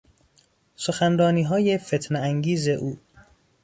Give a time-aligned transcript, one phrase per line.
[0.75, 2.97] سخنرانیهای فتنهانگیز او